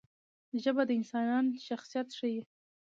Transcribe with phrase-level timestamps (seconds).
[0.63, 2.41] ژبه د انسان شخصیت ښيي.